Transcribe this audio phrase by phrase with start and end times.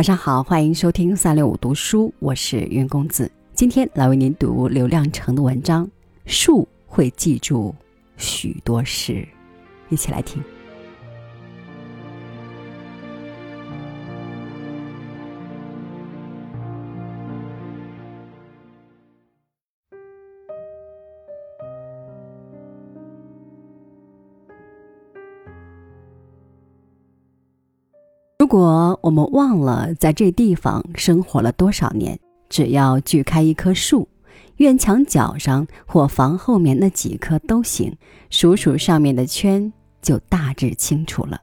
[0.00, 3.30] 晚上好，欢迎收听三六五读书，我是云公子。
[3.52, 5.84] 今天来为您读刘亮程的文章
[6.24, 7.74] 《树会记住
[8.16, 9.12] 许多事》，
[9.90, 10.42] 一起来听。
[28.50, 32.18] 果我们忘了在这地方生活了多少年，
[32.48, 34.08] 只要锯开一棵树，
[34.56, 37.96] 院墙角上或房后面那几棵都行，
[38.28, 41.40] 数数上面的圈，就大致清楚了。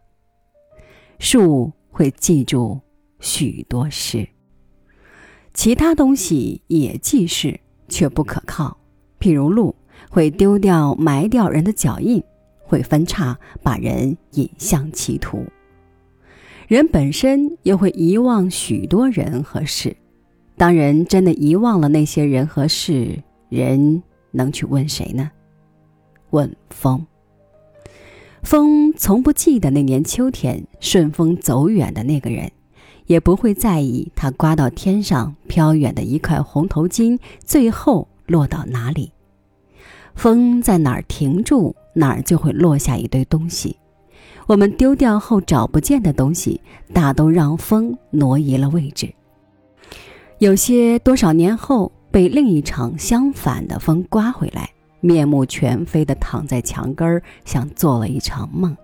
[1.17, 2.77] 树会记住
[3.21, 4.27] 许多事，
[5.53, 8.77] 其他东西也记事，却不可靠。
[9.17, 9.73] 譬如路
[10.09, 12.21] 会丢掉、埋掉人的脚印，
[12.65, 15.45] 会分叉，把人引向歧途。
[16.67, 19.95] 人本身又会遗忘许多人和事。
[20.57, 25.31] 当人真的遗忘了那些人和事，人能去问谁呢？
[26.31, 27.07] 问风。
[28.43, 32.51] 风从不记得那年秋天顺风走远的那个人，
[33.05, 39.13] 也不会在意他刮到天上飘远的一块红头巾最后落到哪里。
[40.15, 43.77] 风在哪儿停住，哪儿就会落下一堆东西。
[44.47, 46.59] 我们丢掉后找不见的东西，
[46.93, 49.13] 大都让风挪移了位置。
[50.39, 54.69] 有些多少年后被另一场相反的风刮回来，
[55.01, 58.75] 面目全非地躺在墙根儿，像做了一场梦。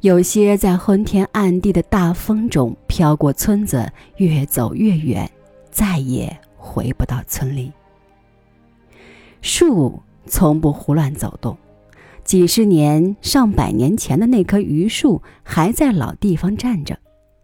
[0.00, 5.30] 有些在昏天暗地的大风中飘过村子，越走越远，
[5.70, 7.70] 再也回不到村里。
[9.42, 11.54] 树从不胡乱走动。
[12.24, 16.96] 几十年、上百年前的那棵榆树还在老地方站着，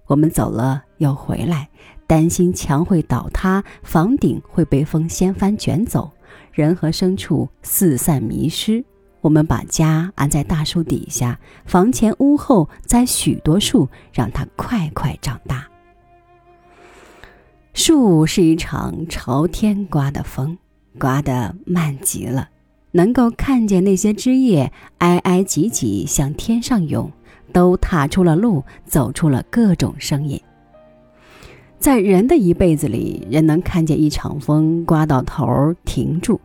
[0.06, 1.68] 我们走了又回来，
[2.06, 6.10] 担心墙会倒塌，房顶会被风掀翻卷走，
[6.52, 8.82] 人和牲畜四散迷失。
[9.20, 15.66] 我们把家安在大树底下，房前屋后栽许多树，让它快快长大。
[17.74, 20.56] 树是一场朝天刮的风，
[20.98, 22.48] 刮得慢极了。
[22.98, 27.08] 能够看见那些枝叶挨挨挤挤向天上涌，
[27.52, 30.40] 都踏出了路，走出了各种声音。
[31.78, 36.40] 在人的一辈子里，人能看见一场风刮到头停住，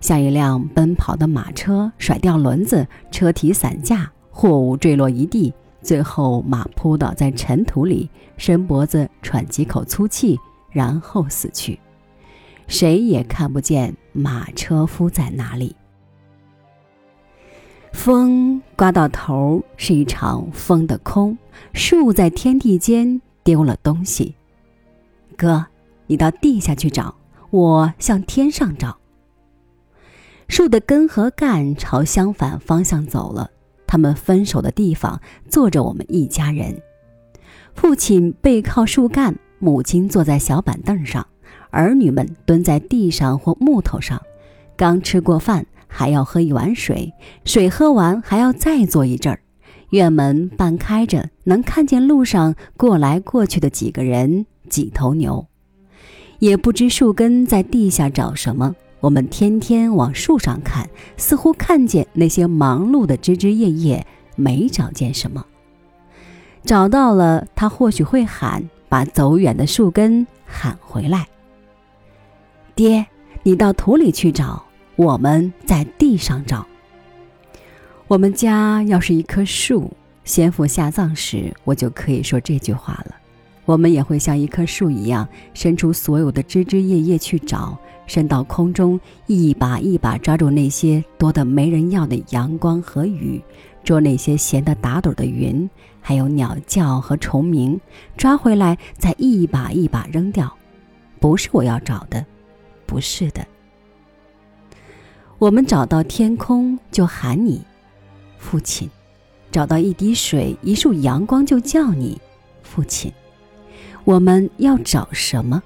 [0.00, 5.52] 像一辆奔跑的马车甩掉轮子，车体散架，货物坠落一地，
[5.82, 8.08] 最后马扑倒在尘土里，
[8.38, 10.38] 伸脖子喘几口粗气，
[10.70, 11.78] 然后死去，
[12.66, 15.76] 谁也看不见马车夫在哪里。
[17.92, 21.36] 风刮到头是一场风的空，
[21.72, 24.34] 树在天地间丢了东西。
[25.36, 25.66] 哥，
[26.06, 27.14] 你到地下去找，
[27.50, 28.96] 我向天上找。
[30.48, 33.50] 树的根和干朝相反方向走了，
[33.86, 36.80] 他们分手的地方坐着我们一家人。
[37.74, 41.26] 父亲背靠树干，母亲坐在小板凳上，
[41.70, 44.20] 儿女们蹲在地上或木头上，
[44.76, 45.66] 刚吃过饭。
[45.90, 47.12] 还要喝一碗水，
[47.44, 49.40] 水喝完还要再坐一阵儿。
[49.90, 55.44] 院门半开着，能看见路上过来过去的几个人、几头牛。
[56.38, 65.44] 也不知树根在地下找什么，我们天天往树上看，似乎看见那些忙碌的枝枝叶叶，没找见什么。
[66.64, 71.26] 找到了，他或许会喊，把走远的树根喊回来。
[72.76, 73.04] 爹，
[73.42, 74.64] 你到土里去找。
[75.00, 76.66] 我们在地上找。
[78.06, 79.90] 我们家要是一棵树，
[80.24, 83.14] 先父下葬时，我就可以说这句话了。
[83.64, 93.42] 我们也会像一棵树一样，伸出所有的枝枝叶叶去找，伸到空中，一把一把抓住那些多得没人要的阳光和雨，
[93.82, 95.66] 捉那些闲得打盹的云，
[96.02, 97.80] 还有鸟叫和虫鸣，
[98.18, 100.54] 抓回来再一把一把扔掉。
[101.18, 102.22] 不是我要找的，
[102.84, 103.46] 不是的。
[105.40, 107.62] 我们找到天空就喊你，
[108.38, 108.86] 父亲；
[109.50, 112.20] 找到一滴水、一束阳光就叫你，
[112.62, 113.10] 父亲。
[114.04, 115.62] 我们要找什么？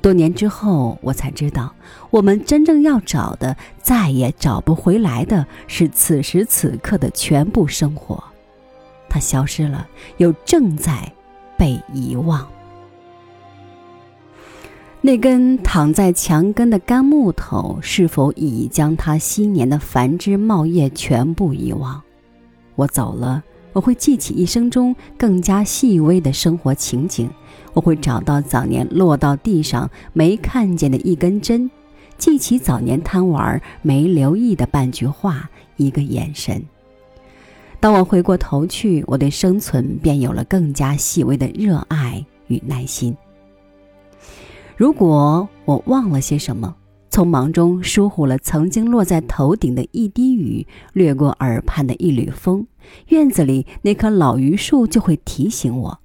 [0.00, 1.74] 多年之后，我才知道，
[2.08, 8.24] 我们真正要找的，再也找不回来的是此时此刻的全部生活。
[9.10, 11.12] 它消失了，又正在
[11.58, 12.48] 被遗忘。
[15.06, 22.02] 那根躺在墙根的干木头，是否已将它昔年的繁枝茂叶全部遗忘？
[22.74, 23.40] 我走了，
[23.72, 27.30] 我会记起一生中更加细微的生活情景，
[27.72, 31.70] 我会找到早年落到地上没看见的一根针，
[32.18, 36.60] 记起早年贪玩没留意的半句话、一个眼神。
[37.78, 43.16] 当我回过头去，我对生存便有了更加细微的热爱与耐心。
[44.76, 46.76] 如果我忘了些什么，
[47.10, 52.66] 匆忙中疏忽了曾经落在头顶的一滴雨，掠过耳畔的一缕风，
[53.08, 55.98] 院子里那棵老榆树就会提醒我，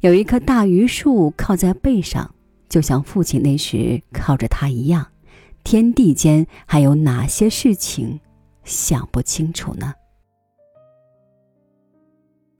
[0.00, 2.34] 有一棵大榆树靠在背上，
[2.68, 5.06] 就像父亲那时靠着它一样。
[5.62, 8.18] 天地间还有哪些事情
[8.64, 9.94] 想不清楚呢？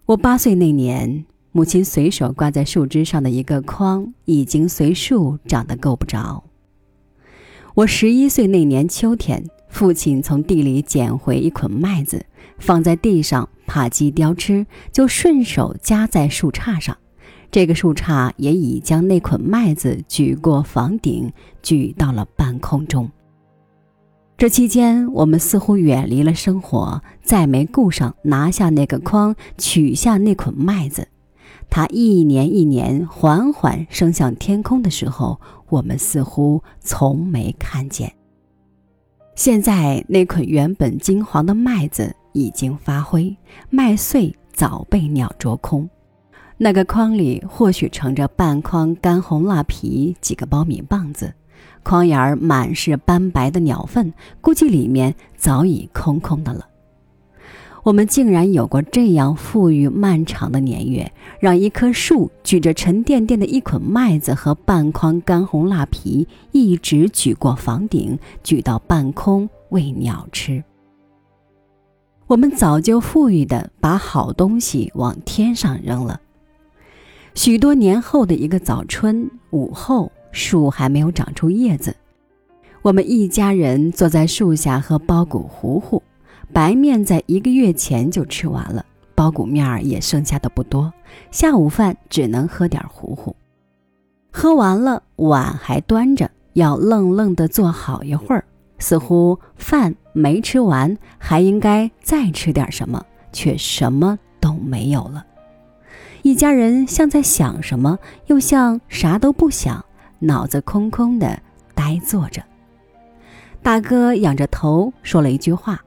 [0.06, 6.44] 我八岁那年，母亲随手挂在树枝上的一个筐，已经随树长得够不着。
[7.74, 12.24] 我十一岁那年秋天，父亲从地里捡回一捆麦子，
[12.58, 16.96] 放在地上，怕鸡叼吃，就顺手夹在树杈上。
[17.50, 21.32] 这个树杈也已将那捆麦子举过房顶，
[21.62, 23.10] 举到了半空中。
[24.38, 31.08] 这期间，我们似乎远离了生活，再没顾上拿下那个筐，取下那捆麦子。
[31.70, 38.12] 它一年一年缓缓升向天空的时候，我们似乎从没看见。
[39.36, 43.34] 现在，那捆原本金黄的麦子已经发灰，
[43.70, 45.88] 麦穗早被鸟啄空。
[46.58, 51.32] 那个筐里或许盛着半筐干红蜡皮，几个苞米棒子。
[51.82, 54.12] 筐眼儿满是斑白的鸟粪，
[54.42, 56.66] 估计里面早已空空的了。
[57.82, 70.62] 我们竟然有过这样富裕漫长的年月，让一棵树举着沉甸甸的一捆麦子和半筐干红蜡皮，一直举过房顶，举到半空喂鸟吃。
[72.26, 76.20] 我们早就富裕的把好东西往天上扔了。
[77.34, 80.10] 许多年后的一个早春午后。
[80.32, 81.96] 树还没有长出叶子，
[82.82, 86.00] 我们一家人坐在树下喝包谷糊糊，
[86.52, 90.92] 白面在一个月前就吃完了，包谷面儿也剩下的不多，
[91.30, 93.34] 下午饭只能喝点糊糊。
[94.32, 98.44] 喝完了，碗还端着，要愣愣的坐好一会儿，
[98.78, 105.24] 似乎饭没吃完，还应该再吃点什么，却什么都没有了。
[106.22, 109.84] 一家人像在想什么，又像啥都不想。
[110.22, 111.40] 脑子空空的
[111.74, 112.42] 呆坐着，
[113.62, 115.82] 大哥仰着头说了一句话，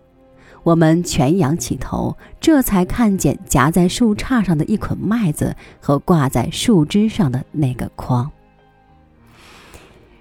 [0.64, 8.32] 我们全仰起头，这才看见夹在树杈上的一捆麦子和挂在树枝上的那个筐。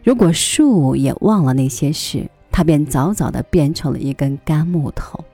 [0.02, 5.24] 如果树也忘了那些事，它便早早的变成了一根干木头。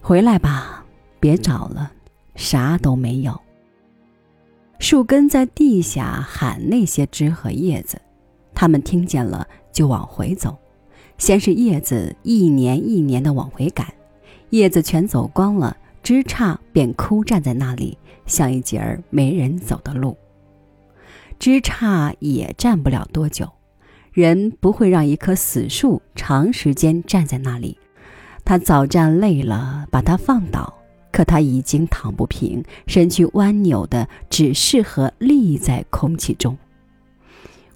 [0.00, 0.84] 回来吧，
[1.18, 1.90] 别找了，
[2.36, 3.38] 啥都没有。
[4.78, 8.00] 树根在地下喊那些枝和叶子，
[8.54, 10.56] 他们听见了就往回走。
[11.20, 13.86] 先是叶子一年一年的往回赶，
[14.48, 20.16] 叶子全走光了，枝杈便枯站在那里，像一截儿没人走的路。
[21.38, 23.46] 枝杈也站不了多久，
[24.12, 27.76] 人不会让一棵死树长时间站在那里，
[28.42, 30.74] 它早站累了，把它放倒。
[31.12, 36.56] 可它已经躺不平，身躯弯扭的，只适合立在空气中。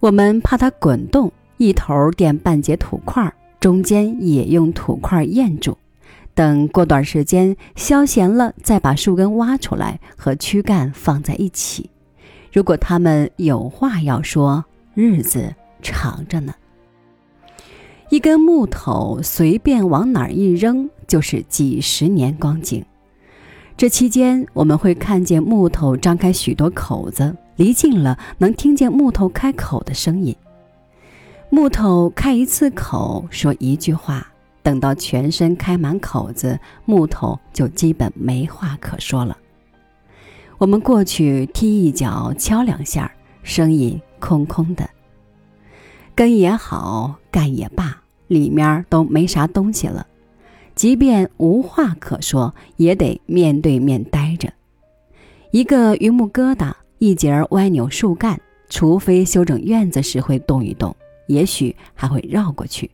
[0.01, 1.31] 我们怕它滚动，
[1.65, 5.79] 一头垫半截土块，中间也用土块垫住。
[6.35, 11.89] 等过段时间消闲了，再把树根挖出来和躯干放在一起。
[12.53, 16.53] 如果他们有话要说，日子长着呢。
[18.11, 22.85] 一根木头随便往哪儿一扔，就是几十年光景。
[23.75, 30.37] 这期间，我们会看见木头张开许多口子，离近了能听见木头开口的声音。
[31.51, 34.27] 木头开一次口，说一句话，
[34.63, 39.37] 等到全身开满口子，木头就基本没话可说了。
[40.59, 43.11] 我们过去踢一脚，敲两下，
[43.43, 44.89] 声音空空的。
[46.15, 50.07] 根也好，干也罢，里面都没啥东西了。
[50.75, 54.53] 即便无话可说，也得面对面呆着。
[55.53, 60.95] 一个榆木疙瘩，一截歪扭树干，除非修整院子时会动一动，
[61.27, 62.91] 也许还会绕过去。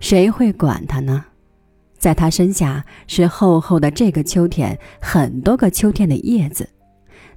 [0.00, 1.24] 谁会管他呢？
[1.96, 6.68] 在他身下是厚厚的这个秋天很多个秋天的叶子，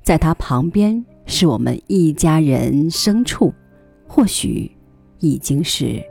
[0.03, 3.53] 在他旁边是我们一家人牲畜，
[4.05, 4.69] 或许
[5.19, 6.03] 已经是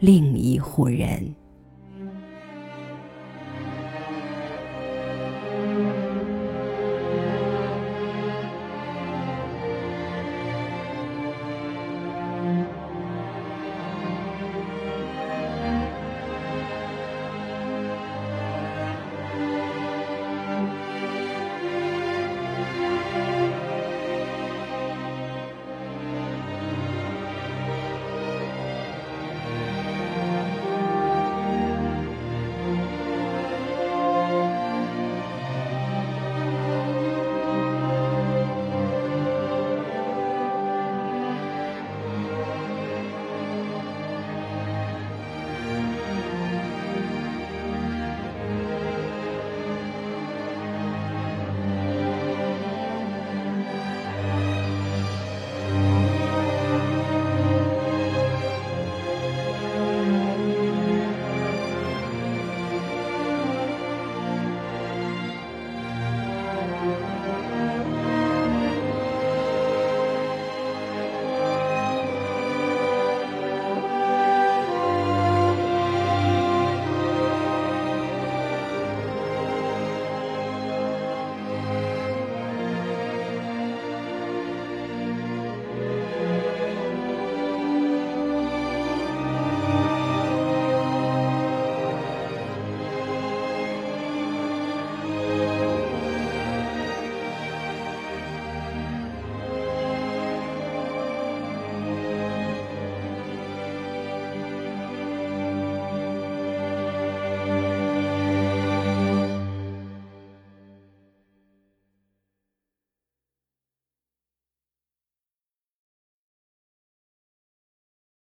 [0.00, 1.32] 另一户人。